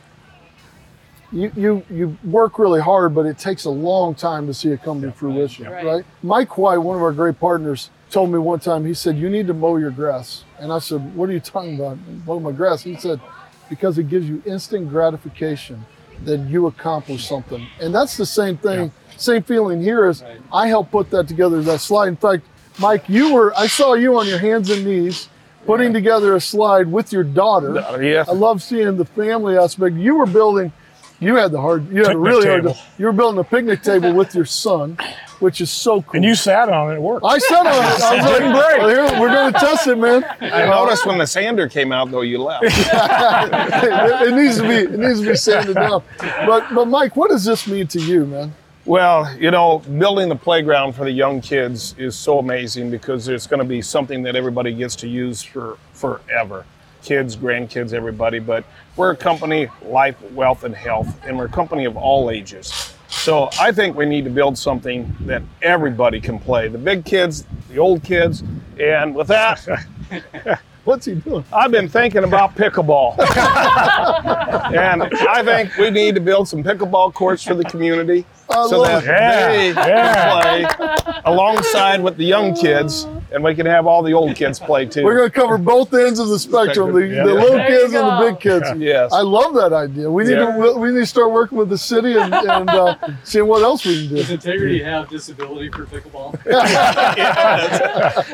you, 1.32 1.50
you 1.56 1.82
you 1.90 2.18
work 2.22 2.58
really 2.58 2.80
hard, 2.80 3.14
but 3.14 3.24
it 3.26 3.38
takes 3.38 3.64
a 3.64 3.70
long 3.70 4.14
time 4.14 4.46
to 4.46 4.54
see 4.54 4.68
it 4.70 4.82
come 4.82 5.00
to 5.02 5.10
fruition, 5.10 5.66
Right. 5.68 5.84
right. 5.84 6.04
Mike 6.22 6.56
White, 6.58 6.78
one 6.78 6.96
of 6.96 7.02
our 7.02 7.12
great 7.12 7.40
partners, 7.40 7.90
told 8.10 8.30
me 8.30 8.38
one 8.38 8.60
time. 8.60 8.84
He 8.84 8.94
said, 8.94 9.16
"You 9.16 9.28
need 9.30 9.46
to 9.48 9.54
mow 9.54 9.76
your 9.76 9.90
grass," 9.90 10.44
and 10.60 10.72
I 10.72 10.78
said, 10.78 11.16
"What 11.16 11.28
are 11.28 11.32
you 11.32 11.40
talking 11.40 11.74
about? 11.80 11.98
Mow 12.26 12.38
my 12.40 12.52
grass?" 12.52 12.82
He 12.82 12.94
said, 12.96 13.20
"Because 13.68 13.98
it 13.98 14.08
gives 14.08 14.28
you 14.28 14.42
instant 14.46 14.88
gratification 14.90 15.84
that 16.24 16.40
you 16.40 16.66
accomplished 16.66 17.28
something," 17.28 17.66
and 17.80 17.94
that's 17.94 18.16
the 18.16 18.26
same 18.26 18.56
thing. 18.56 18.92
Same 19.16 19.42
feeling 19.42 19.82
here 19.82 20.06
is 20.06 20.22
Right. 20.22 20.40
I 20.52 20.68
helped 20.68 20.90
put 20.90 21.10
that 21.10 21.26
together. 21.28 21.62
That 21.62 21.80
slide. 21.80 22.08
In 22.08 22.16
fact, 22.16 22.44
Mike, 22.78 23.08
you 23.08 23.32
were. 23.32 23.54
I 23.56 23.66
saw 23.66 23.94
you 23.94 24.18
on 24.18 24.26
your 24.26 24.38
hands 24.38 24.68
and 24.70 24.84
knees 24.84 25.28
putting 25.64 25.92
together 25.92 26.34
a 26.36 26.40
slide 26.40 26.86
with 26.92 27.12
your 27.12 27.24
daughter. 27.24 27.78
Uh, 27.78 27.98
yes. 27.98 28.28
I 28.28 28.32
love 28.32 28.62
seeing 28.62 28.96
the 28.96 29.04
family 29.04 29.56
aspect. 29.56 29.96
You 29.96 30.16
were 30.16 30.26
building. 30.26 30.72
You 31.18 31.36
had 31.36 31.50
the 31.50 31.60
hard. 31.60 31.88
You 31.90 32.04
had 32.04 32.08
a 32.08 32.08
Picnic 32.10 32.26
really 32.26 32.46
hard. 32.46 32.76
You 32.98 33.06
were 33.06 33.12
building 33.12 33.40
a 33.40 33.44
picnic 33.44 33.82
table 33.82 34.12
with 34.12 34.34
your 34.34 34.44
son, 34.44 34.98
which 35.40 35.60
is 35.60 35.70
so 35.70 36.02
cool. 36.02 36.16
And 36.16 36.24
you 36.24 36.34
sat 36.34 36.68
on 36.68 36.92
it, 36.92 36.96
it 36.96 37.02
worked. 37.02 37.24
I 37.24 37.38
sat 37.38 37.66
on 37.66 37.74
it. 37.74 37.78
I 37.78 37.92
was 37.92 38.02
like, 38.02 38.22
Didn't 38.22 38.52
break. 38.52 38.78
well, 38.78 38.88
here, 38.88 39.20
we're 39.20 39.28
going 39.28 39.52
to 39.52 39.58
test 39.58 39.86
it, 39.86 39.96
man. 39.96 40.24
I 40.40 40.66
noticed 40.66 41.06
when 41.06 41.18
the 41.18 41.26
sander 41.26 41.68
came 41.68 41.92
out, 41.92 42.10
though, 42.10 42.22
you 42.22 42.42
left. 42.42 42.64
it, 42.64 42.72
it 44.28 44.34
needs 44.34 44.56
to 44.58 44.62
be. 44.62 44.94
It 44.94 44.98
needs 44.98 45.20
to 45.20 45.28
be 45.28 45.36
sanded 45.36 45.74
down. 45.74 46.02
But, 46.18 46.74
but 46.74 46.86
Mike, 46.86 47.16
what 47.16 47.30
does 47.30 47.44
this 47.44 47.66
mean 47.66 47.86
to 47.88 48.00
you, 48.00 48.26
man? 48.26 48.54
well, 48.86 49.36
you 49.36 49.50
know, 49.50 49.80
building 49.98 50.28
the 50.28 50.36
playground 50.36 50.92
for 50.92 51.04
the 51.04 51.10
young 51.10 51.40
kids 51.40 51.94
is 51.98 52.14
so 52.14 52.38
amazing 52.38 52.88
because 52.88 53.26
it's 53.26 53.46
going 53.46 53.58
to 53.58 53.66
be 53.66 53.82
something 53.82 54.22
that 54.22 54.36
everybody 54.36 54.72
gets 54.72 54.94
to 54.96 55.08
use 55.08 55.42
for 55.42 55.76
forever. 55.92 56.64
Kids, 57.02 57.36
grandkids, 57.36 57.92
everybody. 57.92 58.38
But 58.38 58.64
we're 58.94 59.10
a 59.10 59.16
company, 59.16 59.68
life, 59.82 60.20
wealth, 60.32 60.62
and 60.62 60.74
health, 60.74 61.20
and 61.24 61.36
we're 61.36 61.46
a 61.46 61.48
company 61.48 61.84
of 61.84 61.96
all 61.96 62.30
ages. 62.30 62.94
So 63.26 63.50
I 63.58 63.72
think 63.72 63.96
we 63.96 64.06
need 64.06 64.22
to 64.26 64.30
build 64.30 64.56
something 64.56 65.12
that 65.22 65.42
everybody 65.60 66.20
can 66.20 66.38
play 66.38 66.68
the 66.68 66.78
big 66.78 67.04
kids, 67.04 67.44
the 67.68 67.76
old 67.76 68.04
kids. 68.04 68.44
And 68.78 69.16
with 69.16 69.26
that, 69.26 69.66
What's 70.84 71.06
he 71.06 71.16
doing? 71.16 71.44
I've 71.52 71.72
been 71.72 71.88
thinking 71.88 72.22
about 72.22 72.54
pickleball. 72.54 73.18
and 74.78 75.02
I 75.02 75.42
think 75.42 75.76
we 75.76 75.90
need 75.90 76.14
to 76.14 76.20
build 76.20 76.46
some 76.46 76.62
pickleball 76.62 77.12
courts 77.14 77.42
for 77.42 77.56
the 77.56 77.64
community 77.64 78.24
I 78.48 78.68
so 78.68 78.84
that 78.84 79.02
it. 79.02 79.06
they 79.06 79.68
Yeah. 79.70 80.64
can 80.68 80.68
play 80.68 81.20
alongside 81.24 82.00
with 82.04 82.16
the 82.18 82.24
young 82.24 82.54
kids 82.54 83.08
and 83.32 83.42
we 83.42 83.54
can 83.54 83.66
have 83.66 83.86
all 83.86 84.02
the 84.02 84.12
old 84.12 84.34
kids 84.36 84.58
play 84.58 84.86
too. 84.86 85.04
We're 85.04 85.16
going 85.16 85.30
to 85.30 85.34
cover 85.40 85.58
both 85.58 85.92
ends 85.94 86.18
of 86.18 86.28
the 86.28 86.38
spectrum: 86.38 86.92
the, 86.92 87.00
Yeah. 87.06 87.24
the 87.24 87.34
little 87.34 87.50
There 87.56 87.66
kids 87.68 87.92
and 87.94 88.06
the 88.06 88.30
big 88.30 88.40
kids. 88.40 88.66
yes. 88.78 89.12
I 89.12 89.20
love 89.22 89.54
that 89.54 89.72
idea. 89.72 90.10
We 90.10 90.24
need 90.24 90.32
Yeah. 90.32 90.56
to 90.56 90.74
we 90.78 90.90
need 90.90 91.00
to 91.00 91.06
start 91.06 91.30
working 91.32 91.58
with 91.58 91.68
the 91.68 91.78
city 91.78 92.16
and, 92.16 92.32
and 92.32 92.70
uh, 92.70 92.96
seeing 93.24 93.46
what 93.46 93.62
else 93.62 93.84
we 93.84 94.06
can 94.06 94.08
do. 94.08 94.16
Does 94.16 94.28
do. 94.28 94.34
Integrity 94.34 94.82
have 94.82 95.08
disability 95.08 95.70
for 95.70 95.86
pickleball? 95.86 96.38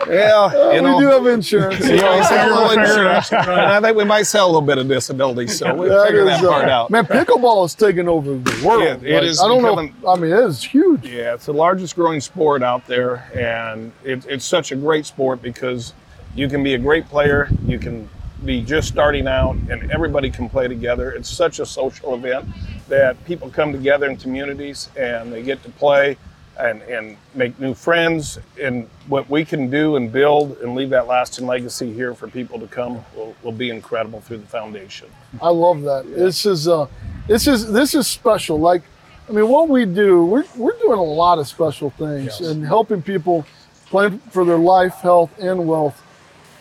yeah, 0.09 0.73
you 0.73 0.83
know, 0.83 0.97
we 0.97 1.03
do 1.05 1.11
have 1.11 1.27
insurance. 1.27 1.81
you 1.87 1.97
know, 1.97 2.17
we 2.17 2.23
sell 2.25 2.49
a 2.49 2.51
little 2.55 2.71
insurance, 2.83 3.33
and 3.33 3.51
I 3.51 3.81
think 3.81 3.97
we 3.97 4.05
might 4.05 4.23
sell 4.25 4.47
a 4.47 4.49
little 4.49 4.61
bit 4.63 4.79
of 4.79 4.89
disability, 4.89 5.47
so 5.49 5.75
we'll 5.75 5.89
That 5.89 6.07
figure 6.09 6.21
is, 6.23 6.41
that 6.41 6.45
uh, 6.45 6.51
part 6.51 6.69
out. 6.69 6.91
Man, 6.91 7.05
pickleball 7.07 7.65
is 7.67 7.75
taking 7.75 8.09
over 8.09 8.35
the 8.39 8.67
world. 8.67 8.83
Yeah, 9.03 9.09
it 9.11 9.15
Like, 9.15 9.23
is 9.25 9.41
I 9.41 9.49
don't 9.49 9.63
know. 9.63 9.71
becoming- 9.77 9.95
I 10.07 10.17
mean, 10.17 10.33
it 10.33 10.39
is 10.45 10.63
huge. 10.63 11.07
Yeah, 11.09 11.35
it's 11.35 11.47
the 11.47 11.53
largest 11.55 11.95
growing 11.97 12.21
sport 12.21 12.63
out 12.63 12.87
there, 12.87 13.31
and 13.35 13.93
it, 14.05 14.25
it's 14.29 14.45
such 14.45 14.73
a 14.73 14.77
great 14.83 15.07
sport 15.07 15.41
because 15.41 15.95
you 16.35 16.49
can 16.49 16.63
be 16.63 16.75
a 16.75 16.79
great 16.79 17.07
player, 17.09 17.49
you 17.65 17.79
can 17.79 18.09
be 18.45 18.61
just 18.61 18.89
starting 18.89 19.29
out 19.29 19.55
and 19.71 19.91
everybody 19.93 20.29
can 20.31 20.49
play 20.49 20.67
together. 20.67 21.13
It's 21.13 21.29
such 21.31 21.61
a 21.61 21.67
social 21.67 22.15
event 22.15 22.47
that 22.89 23.23
people 23.25 23.49
come 23.49 23.73
together 23.73 24.11
in 24.11 24.17
communities 24.17 24.89
and 24.99 25.33
they 25.33 25.43
get 25.43 25.63
to 25.63 25.71
play 25.71 26.17
and, 26.59 26.83
and 26.83 27.17
make 27.35 27.59
new 27.61 27.73
friends. 27.73 28.39
And 28.61 28.89
what 29.07 29.31
we 29.31 29.45
can 29.45 29.71
do 29.71 29.97
and 29.97 30.11
build 30.11 30.59
and 30.59 30.75
leave 30.75 30.91
that 30.91 31.07
lasting 31.07 31.47
legacy 31.47 31.93
here 31.93 32.15
for 32.15 32.27
people 32.29 32.59
to 32.59 32.67
come 32.67 33.05
will, 33.15 33.35
will 33.43 33.53
be 33.53 33.71
incredible 33.71 34.21
through 34.21 34.39
the 34.39 34.47
foundation. 34.47 35.09
I 35.41 35.49
love 35.51 35.83
that. 35.83 36.05
This 36.13 36.45
is 36.45 36.67
uh, 36.69 36.89
this 37.29 37.47
is 37.47 37.71
this 37.73 37.95
is 37.95 38.07
special. 38.09 38.59
Like, 38.59 38.83
I 39.29 39.33
mean, 39.33 39.49
what 39.49 39.69
we 39.69 39.85
do, 39.87 40.25
we're 40.27 40.45
we're 40.57 40.77
doing 40.79 40.99
a 40.99 41.03
lot 41.03 41.39
of 41.39 41.47
special 41.47 41.91
things 41.91 42.39
Yes. 42.41 42.41
and 42.41 42.67
helping 42.67 43.01
people 43.03 43.47
plan 43.93 44.19
for 44.31 44.45
their 44.47 44.57
life, 44.57 44.95
health, 44.95 45.31
and 45.39 45.69
wealth, 45.69 46.03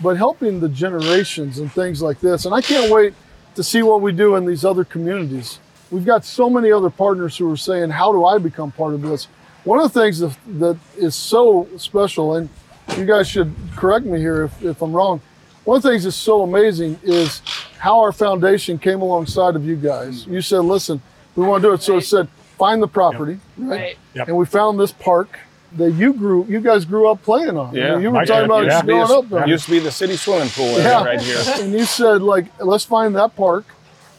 but 0.01 0.17
helping 0.17 0.59
the 0.59 0.67
generations 0.67 1.59
and 1.59 1.71
things 1.71 2.01
like 2.01 2.19
this. 2.19 2.45
And 2.45 2.53
I 2.53 2.61
can't 2.61 2.91
wait 2.91 3.13
to 3.55 3.63
see 3.63 3.81
what 3.81 4.01
we 4.01 4.11
do 4.11 4.35
in 4.35 4.45
these 4.45 4.65
other 4.65 4.83
communities. 4.83 5.59
We've 5.91 6.05
got 6.05 6.25
so 6.25 6.49
many 6.49 6.71
other 6.73 6.89
partners 6.89 7.37
who 7.37 7.49
are 7.49 7.57
saying, 7.57 7.91
"How 7.91 8.11
do 8.11 8.25
I 8.25 8.37
become 8.37 8.71
part 8.73 8.93
of 8.93 9.01
this?" 9.01 9.27
One 9.63 9.79
of 9.79 9.93
the 9.93 9.99
things 10.01 10.19
that, 10.19 10.35
that 10.59 10.77
is 10.97 11.15
so 11.15 11.67
special, 11.77 12.35
and 12.35 12.49
you 12.97 13.05
guys 13.05 13.29
should 13.29 13.55
correct 13.75 14.05
me 14.05 14.19
here 14.19 14.43
if, 14.43 14.63
if 14.63 14.81
I'm 14.81 14.91
wrong. 14.91 15.21
One 15.63 15.77
of 15.77 15.83
the 15.83 15.89
things 15.89 16.03
that's 16.03 16.15
so 16.15 16.41
amazing 16.41 16.99
is 17.03 17.41
how 17.77 17.99
our 18.01 18.11
foundation 18.11 18.77
came 18.77 19.01
alongside 19.01 19.55
of 19.55 19.65
you 19.65 19.75
guys. 19.75 20.25
Mm. 20.25 20.33
You 20.33 20.41
said, 20.41 20.59
listen, 20.59 21.01
we 21.35 21.45
want 21.45 21.61
to 21.61 21.69
do 21.69 21.73
it. 21.73 21.83
So 21.83 21.97
it 21.97 22.01
said, 22.01 22.27
find 22.57 22.81
the 22.81 22.87
property, 22.87 23.39
right? 23.57 23.79
Right. 23.79 23.97
Yep. 24.15 24.27
And 24.29 24.37
we 24.37 24.45
found 24.45 24.79
this 24.79 24.91
park 24.91 25.39
that 25.73 25.91
you 25.91 26.13
grew, 26.13 26.45
you 26.47 26.59
guys 26.59 26.85
grew 26.85 27.07
up 27.09 27.23
playing 27.23 27.57
on. 27.57 27.73
Yeah. 27.73 27.97
You 27.97 28.07
were 28.07 28.19
Mike 28.19 28.27
talking 28.27 28.41
did, 28.41 28.45
about 28.45 28.65
yeah. 28.65 28.79
it 28.79 28.85
growing 28.85 29.11
up 29.11 29.29
there. 29.29 29.47
used 29.47 29.65
to 29.65 29.71
be 29.71 29.79
the 29.79 29.91
city 29.91 30.17
swimming 30.17 30.49
pool 30.49 30.77
Yeah. 30.77 31.03
right 31.03 31.21
here. 31.21 31.41
And 31.59 31.71
you 31.71 31.85
said, 31.85 32.21
like, 32.21 32.45
let's 32.59 32.83
find 32.83 33.15
that 33.15 33.35
park 33.35 33.65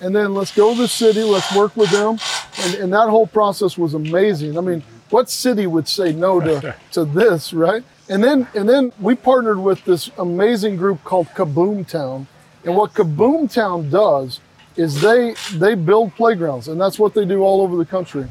and 0.00 0.14
then 0.16 0.34
let's 0.34 0.54
go 0.54 0.74
to 0.74 0.80
the 0.80 0.88
city, 0.88 1.22
let's 1.22 1.54
work 1.54 1.76
with 1.76 1.90
them. 1.90 2.18
And, 2.64 2.74
and 2.76 2.92
that 2.92 3.08
whole 3.08 3.26
process 3.26 3.76
was 3.76 3.94
amazing. 3.94 4.56
I 4.56 4.60
mean, 4.60 4.82
what 5.10 5.28
city 5.28 5.66
would 5.66 5.88
say 5.88 6.12
no 6.12 6.40
to, 6.40 6.74
to 6.92 7.04
this, 7.04 7.52
right? 7.52 7.84
And 8.08 8.22
then 8.22 8.48
and 8.54 8.68
then 8.68 8.92
we 9.00 9.14
partnered 9.14 9.58
with 9.58 9.84
this 9.84 10.10
amazing 10.18 10.76
group 10.76 11.04
called 11.04 11.28
Kaboom 11.28 11.86
Town. 11.86 12.26
And 12.64 12.76
what 12.76 12.94
Kaboom 12.94 13.50
Town 13.52 13.90
does 13.90 14.40
is 14.76 15.00
they 15.00 15.34
they 15.52 15.74
build 15.74 16.14
playgrounds 16.16 16.68
and 16.68 16.80
that's 16.80 16.98
what 16.98 17.14
they 17.14 17.24
do 17.24 17.42
all 17.42 17.62
over 17.62 17.76
the 17.76 17.84
country. 17.84 18.28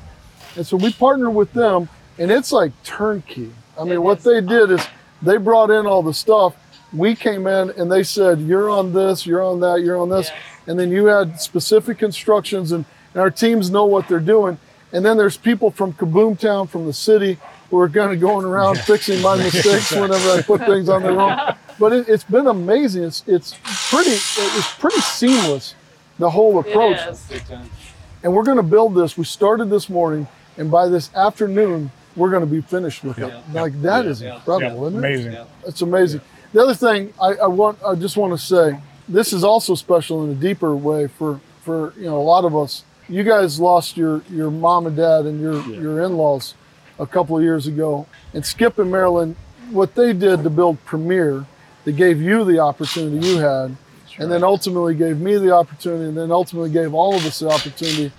And 0.58 0.68
so 0.68 0.76
we 0.76 0.92
partnered 0.92 1.34
with 1.34 1.54
them 1.54 1.88
and 2.18 2.32
it's 2.32 2.52
like 2.52 2.72
turnkey. 2.84 3.52
I 3.80 3.84
mean, 3.84 3.94
It 3.94 4.02
what 4.04 4.20
is 4.20 4.24
they 4.24 4.42
did 4.42 4.72
is 4.72 4.86
they 5.22 5.38
brought 5.38 5.70
in 5.72 5.86
all 5.86 6.02
the 6.04 6.14
stuff. 6.14 6.56
We 6.94 7.16
came 7.16 7.48
in 7.48 7.70
and 7.72 7.92
they 7.92 8.04
said, 8.04 8.42
You're 8.42 8.70
on 8.70 8.94
this, 8.94 9.26
you're 9.26 9.44
on 9.44 9.60
that, 9.62 9.82
you're 9.82 9.98
on 9.98 10.10
this. 10.10 10.28
Yeah. 10.30 10.36
And 10.68 10.80
then 10.80 10.92
you 10.92 11.06
had 11.06 11.40
specific 11.42 12.04
instructions, 12.04 12.72
and, 12.72 12.86
and 13.14 13.22
our 13.22 13.32
teams 13.32 13.72
know 13.72 13.86
what 13.86 14.08
they're 14.08 14.20
doing. 14.20 14.58
And 14.94 15.04
then 15.06 15.18
there's 15.18 15.38
people 15.38 15.72
from 15.72 15.94
Kaboom 15.94 16.38
Town, 16.38 16.68
from 16.68 16.86
the 16.86 16.94
city, 16.94 17.40
who 17.70 17.80
are 17.80 17.90
kind 17.90 18.12
of 18.12 18.20
going 18.20 18.46
around 18.46 18.78
fixing 18.80 19.22
my 19.22 19.38
mistakes 19.44 19.92
whenever 19.92 20.30
I 20.32 20.42
put 20.42 20.62
things 20.62 20.90
on 20.90 21.02
there 21.02 21.14
wrong. 21.14 21.56
But 21.80 21.94
it, 21.94 22.10
it's 22.10 22.26
been 22.26 22.46
amazing. 22.48 23.04
It's, 23.06 23.24
it's 23.26 23.56
pretty 23.90 24.12
it's 24.12 24.74
pretty 24.76 25.00
seamless, 25.00 25.74
the 26.20 26.30
whole 26.30 26.60
It 26.60 26.68
approach 26.70 27.00
is. 27.08 27.26
and 28.24 28.34
we're 28.34 28.44
going 28.44 28.58
to 28.58 28.64
build 28.64 28.94
this. 28.96 29.18
We 29.18 29.24
started 29.24 29.70
this 29.70 29.90
morning, 29.90 30.28
and 30.58 30.70
by 30.70 30.88
this 30.90 31.14
afternoon, 31.16 31.92
we're 32.16 32.30
going 32.30 32.42
to 32.42 32.52
be 32.52 32.62
finished 32.62 33.04
with 33.04 33.18
it. 33.20 33.34
Like 33.54 33.80
that 33.82 34.06
is 34.06 34.22
Yeah. 34.22 34.36
incredible, 34.36 34.82
Yeah, 34.82 34.88
isn't 34.88 34.96
it? 34.96 34.98
amazing. 35.08 35.34
Yeah. 35.34 35.44
It's 35.66 35.82
amazing. 35.82 36.22
The 36.54 36.62
other 36.62 36.74
thing 36.74 37.14
I, 37.22 37.34
I 37.36 37.48
want, 37.48 37.78
I 37.86 37.96
just 37.96 38.18
want 38.18 38.34
to 38.38 38.46
say, 38.46 38.78
this 39.08 39.34
is 39.34 39.44
also 39.44 39.76
special 39.76 40.24
in 40.24 40.32
a 40.32 40.36
deeper 40.36 40.76
way 40.76 41.08
for 41.08 41.40
for 41.64 41.94
you 41.98 42.06
know 42.06 42.18
a 42.20 42.24
lot 42.24 42.44
of 42.46 42.56
us. 42.56 42.84
You 43.10 43.24
guys 43.24 43.60
lost 43.60 43.98
your 43.98 44.22
your 44.30 44.50
mom 44.52 44.88
and 44.88 44.96
dad 44.96 45.26
and 45.26 45.40
your 45.42 45.62
your 45.68 46.02
in-laws 46.02 46.54
a 47.00 47.06
couple 47.08 47.38
of 47.38 47.44
years 47.44 47.68
ago, 47.68 48.06
and 48.34 48.46
Skip 48.46 48.78
and 48.80 48.92
Marilyn, 48.92 49.36
what 49.72 49.96
they 49.96 50.14
did 50.14 50.44
to 50.44 50.50
build 50.50 50.84
Premier, 50.86 51.46
they 51.86 51.92
gave 51.92 52.22
you 52.22 52.44
the 52.46 52.60
opportunity 52.60 53.26
you 53.28 53.38
had, 53.38 53.76
and 54.20 54.32
then 54.32 54.44
ultimately 54.44 54.94
gave 54.96 55.20
me 55.20 55.38
the 55.38 55.52
opportunity, 55.52 56.06
and 56.06 56.18
then 56.18 56.32
ultimately 56.32 56.70
gave 56.70 56.94
all 56.94 57.16
of 57.16 57.26
us 57.26 57.40
the 57.40 57.50
opportunity. 57.50 58.12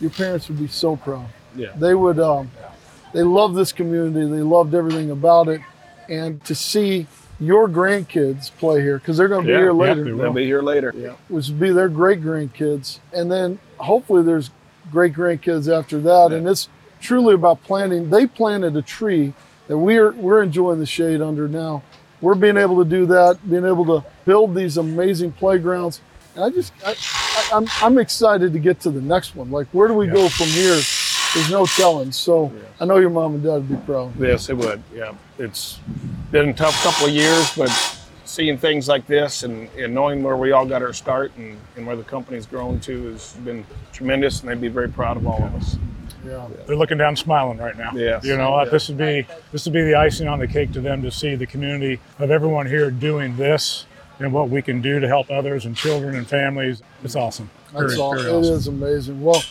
Your 0.00 0.10
parents 0.10 0.48
would 0.48 0.58
be 0.58 0.68
so 0.68 0.96
proud. 0.96 1.26
Yeah. 1.56 1.72
They 1.76 1.94
would. 1.94 2.18
Um, 2.20 2.50
they 3.12 3.22
love 3.22 3.54
this 3.54 3.72
community. 3.72 4.30
They 4.30 4.42
loved 4.42 4.74
everything 4.74 5.10
about 5.10 5.48
it, 5.48 5.60
and 6.08 6.42
to 6.44 6.54
see 6.54 7.06
your 7.40 7.68
grandkids 7.68 8.50
play 8.56 8.80
here 8.80 8.98
because 8.98 9.16
they're 9.16 9.28
going 9.28 9.46
to 9.46 9.52
be 9.52 9.56
here 9.56 9.72
later 9.72 10.04
they 10.04 10.12
will. 10.12 10.22
They'll 10.24 10.32
be 10.32 10.44
here 10.44 10.62
later. 10.62 10.92
Yeah. 10.96 11.14
which 11.28 11.48
would 11.48 11.60
be 11.60 11.70
their 11.70 11.88
great 11.88 12.20
grandkids. 12.20 12.98
And 13.12 13.30
then 13.30 13.58
hopefully 13.78 14.22
there's 14.22 14.50
great 14.90 15.14
grandkids 15.14 15.72
after 15.72 16.00
that. 16.00 16.32
And 16.32 16.48
it's 16.48 16.68
truly 17.00 17.34
about 17.34 17.62
planting. 17.62 18.10
They 18.10 18.26
planted 18.26 18.76
a 18.76 18.82
tree 18.82 19.34
that 19.68 19.78
we're 19.78 20.12
we're 20.12 20.42
enjoying 20.42 20.80
the 20.80 20.86
shade 20.86 21.20
under 21.20 21.46
now. 21.46 21.82
We're 22.20 22.34
being 22.34 22.56
able 22.56 22.82
to 22.82 22.88
do 22.88 23.06
that, 23.06 23.38
being 23.48 23.64
able 23.64 23.84
to 23.86 24.04
build 24.24 24.54
these 24.54 24.76
amazing 24.76 25.32
playgrounds. 25.32 26.00
And 26.34 26.44
I 26.44 26.50
just 26.50 26.72
I, 26.84 26.96
I, 26.98 27.50
I'm 27.52 27.66
I'm 27.80 27.98
excited 27.98 28.52
to 28.52 28.58
get 28.58 28.80
to 28.80 28.90
the 28.90 29.00
next 29.00 29.36
one. 29.36 29.50
Like 29.52 29.68
where 29.68 29.86
do 29.86 29.94
we 29.94 30.08
go 30.08 30.28
from 30.28 30.46
here? 30.48 30.80
There's 31.34 31.50
no 31.50 31.66
telling. 31.66 32.12
So 32.12 32.52
I 32.80 32.84
know 32.84 32.96
your 32.98 33.10
mom 33.10 33.34
and 33.34 33.42
dad 33.42 33.54
would 33.54 33.68
be 33.68 33.76
proud. 33.76 34.18
Yes, 34.18 34.48
it 34.48 34.56
would. 34.56 34.82
Yeah, 34.94 35.14
it's 35.38 35.78
been 36.30 36.48
a 36.50 36.52
tough 36.52 36.82
couple 36.82 37.06
of 37.06 37.12
years, 37.12 37.54
but 37.56 37.68
seeing 38.24 38.58
things 38.58 38.88
like 38.88 39.06
this 39.06 39.42
and, 39.42 39.68
and 39.76 39.94
knowing 39.94 40.22
where 40.22 40.36
we 40.36 40.52
all 40.52 40.66
got 40.66 40.82
our 40.82 40.92
start 40.92 41.32
and, 41.36 41.58
and 41.76 41.86
where 41.86 41.96
the 41.96 42.04
company's 42.04 42.46
grown 42.46 42.78
to 42.80 43.12
has 43.12 43.32
been 43.44 43.64
tremendous, 43.92 44.40
and 44.40 44.48
they'd 44.48 44.60
be 44.60 44.68
very 44.68 44.88
proud 44.88 45.16
of 45.16 45.26
all 45.26 45.42
of 45.42 45.54
us. 45.54 45.76
Yeah. 46.26 46.46
They're 46.66 46.76
looking 46.76 46.98
down, 46.98 47.16
smiling 47.16 47.58
right 47.58 47.76
now. 47.76 47.92
Yes. 47.94 48.24
You 48.24 48.36
know, 48.36 48.68
this 48.68 48.88
would 48.88 48.98
be 48.98 49.26
this 49.52 49.64
would 49.64 49.72
be 49.72 49.82
the 49.82 49.94
icing 49.94 50.28
on 50.28 50.38
the 50.38 50.48
cake 50.48 50.72
to 50.72 50.80
them 50.80 51.00
to 51.02 51.10
see 51.10 51.36
the 51.36 51.46
community 51.46 52.00
of 52.18 52.30
everyone 52.30 52.66
here 52.66 52.90
doing 52.90 53.36
this 53.36 53.86
and 54.18 54.32
what 54.32 54.50
we 54.50 54.60
can 54.60 54.82
do 54.82 54.98
to 54.98 55.06
help 55.06 55.30
others 55.30 55.64
and 55.64 55.76
children 55.76 56.16
and 56.16 56.26
families. 56.26 56.82
It's 57.04 57.14
awesome. 57.16 57.48
That's 57.72 57.92
Very, 57.94 57.96
all. 58.00 58.14
very 58.16 58.28
It 58.30 58.34
awesome. 58.34 58.54
is 58.54 58.66
amazing. 58.66 59.22
Well, 59.22 59.42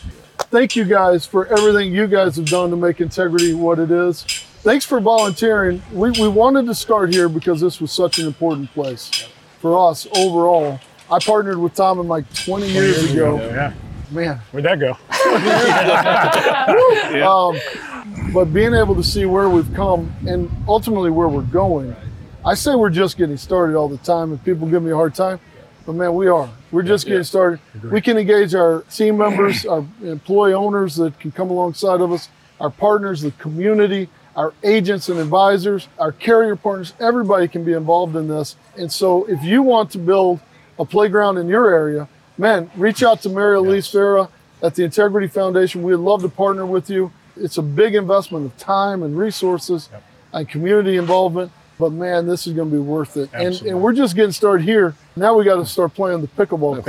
thank 0.50 0.76
you 0.76 0.86
guys 0.86 1.26
for 1.26 1.46
everything 1.48 1.94
you 1.94 2.08
guys 2.08 2.36
have 2.36 2.46
done 2.46 2.70
to 2.70 2.76
make 2.76 3.02
integrity 3.02 3.54
what 3.54 3.80
it 3.80 3.92
is. 3.92 4.24
Thanks 4.24 4.86
for 4.86 5.00
volunteering. 5.00 5.82
We, 5.92 6.12
we 6.12 6.28
wanted 6.28 6.66
to 6.66 6.76
start 6.76 7.14
here 7.14 7.30
because 7.30 7.62
this 7.62 7.80
was 7.80 7.92
such 7.92 8.20
an 8.20 8.28
important 8.28 8.72
place 8.74 9.28
for 9.60 9.90
us 9.90 10.08
overall. 10.16 10.80
I 11.10 11.20
partnered 11.20 11.58
with 11.58 11.74
Tom 11.74 12.00
and 12.00 12.10
Mike 12.10 12.26
20 12.34 12.68
years 12.68 13.12
ago. 13.12 13.38
Yeah. 13.38 13.74
Man, 14.10 14.38
Where'd 14.52 14.64
that 14.64 14.80
go? 14.80 14.92
um, 17.28 17.60
but 18.34 18.46
being 18.54 18.74
able 18.74 18.96
to 18.96 19.04
see 19.04 19.26
where 19.26 19.50
we've 19.50 19.74
come 19.74 20.14
and 20.26 20.50
ultimately 20.68 21.10
where 21.12 21.28
we're 21.28 21.42
going, 21.42 21.94
I 22.46 22.54
say 22.54 22.76
we're 22.76 22.90
just 22.90 23.18
getting 23.18 23.36
started 23.36 23.76
all 23.76 23.90
the 23.90 23.98
time, 23.98 24.32
and 24.32 24.42
people 24.46 24.66
give 24.68 24.82
me 24.82 24.92
a 24.92 24.96
hard 24.96 25.14
time. 25.14 25.42
But 25.88 25.96
man, 25.96 26.16
we 26.16 26.28
are. 26.28 26.50
We're 26.70 26.84
just 26.84 27.06
getting 27.08 27.24
started. 27.24 27.62
We 27.82 28.02
can 28.02 28.18
engage 28.18 28.54
our 28.54 28.82
team 28.92 29.16
members, 29.18 29.66
our 29.66 29.86
employee 30.04 30.54
owners 30.54 30.98
that 30.98 31.18
can 31.18 31.32
come 31.32 31.50
alongside 31.50 32.02
of 32.02 32.12
us, 32.12 32.28
our 32.60 32.70
partners, 32.70 33.22
the 33.22 33.32
community, 33.32 34.10
our 34.36 34.54
agents 34.66 35.08
and 35.08 35.18
advisors, 35.18 35.88
our 35.98 36.12
carrier 36.12 36.58
partners. 36.58 36.92
Everybody 37.00 37.48
can 37.48 37.64
be 37.64 37.72
involved 37.72 38.18
in 38.18 38.28
this. 38.28 38.58
And 38.78 38.92
so, 38.92 39.24
if 39.30 39.42
you 39.44 39.62
want 39.62 39.90
to 39.92 39.98
build 39.98 40.42
a 40.78 40.84
playground 40.84 41.38
in 41.38 41.48
your 41.48 41.74
area, 41.74 42.10
man, 42.38 42.70
reach 42.76 43.02
out 43.02 43.22
to 43.22 43.30
Mary 43.30 43.56
Elise 43.56 43.90
Farah 43.90 44.30
at 44.62 44.76
the 44.76 44.84
Integrity 44.84 45.30
Foundation. 45.30 45.84
We'd 45.84 45.96
love 45.96 46.22
to 46.22 46.30
partner 46.30 46.66
with 46.66 46.90
you. 46.90 47.14
It's 47.38 47.58
a 47.58 47.64
big 47.64 47.96
investment 47.96 48.46
of 48.46 48.58
time 48.58 49.04
and 49.04 49.18
resources 49.18 49.88
and 50.34 50.50
community 50.50 50.98
involvement. 50.98 51.54
But 51.80 51.92
man, 51.92 52.26
this 52.26 52.48
is 52.48 52.54
going 52.54 52.72
to 52.72 52.76
be 52.76 52.82
worth 52.82 53.18
it. 53.18 53.30
And, 53.34 53.54
and 53.62 53.82
we're 53.82 53.94
just 53.94 54.16
getting 54.16 54.32
started 54.32 54.64
here. 54.64 54.96
Now 55.16 55.38
we 55.38 55.46
got 55.46 55.58
to 55.58 55.66
start 55.66 55.94
playing 55.94 56.22
the 56.22 56.28
pickleball 56.28 56.84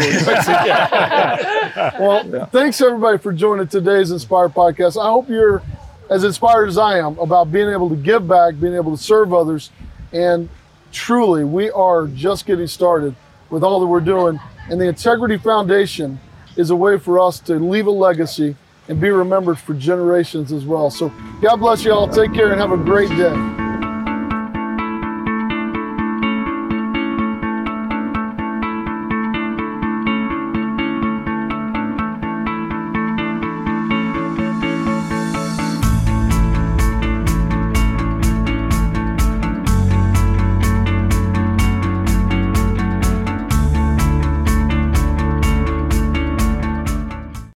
court. 1.85 1.99
well, 2.00 2.47
thanks 2.47 2.80
everybody 2.80 3.18
for 3.18 3.33
joining 3.33 3.68
today's 3.68 4.11
Inspire 4.11 4.49
podcast. 4.49 5.00
I 5.00 5.11
hope 5.11 5.28
you're 5.28 5.62
as 6.09 6.25
inspired 6.25 6.68
as 6.68 6.78
I 6.78 6.99
am 6.99 7.18
about 7.18 7.52
being 7.52 7.68
able 7.68 7.90
to 7.90 7.97
give 7.97 8.26
back, 8.26 8.59
being 8.59 8.75
able 8.75 8.97
to 8.97 9.02
serve 9.02 9.35
others. 9.35 9.71
And 10.12 10.49
truly, 10.90 11.45
we 11.45 11.71
are 11.71 12.07
just 12.07 12.47
getting 12.47 12.66
started 12.66 13.14
with 13.50 13.62
all 13.62 13.80
that 13.80 13.87
we're 13.87 14.00
doing. 14.00 14.40
And 14.71 14.80
the 14.80 14.87
Integrity 14.87 15.37
Foundation 15.37 16.18
is 16.57 16.71
a 16.71 16.76
way 16.76 16.99
for 16.99 17.18
us 17.18 17.40
to 17.40 17.54
leave 17.54 17.87
a 17.87 17.90
legacy 17.90 18.57
and 18.88 19.00
be 19.00 19.11
remembered 19.11 19.59
for 19.59 19.75
generations 19.75 20.50
as 20.50 20.64
well. 20.64 20.90
So 20.90 21.12
God 21.42 21.57
bless 21.57 21.85
you 21.85 21.92
all. 21.92 22.09
Take 22.09 22.33
care 22.33 22.50
and 22.50 22.61
have 22.61 22.73
a 22.73 22.76
great 22.76 23.11
day. 23.11 23.58